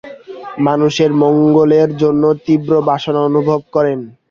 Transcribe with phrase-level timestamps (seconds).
[0.59, 3.99] মানুষের মঙ্গলের জন্যে তীব্র বাসনা অনুভব করেন।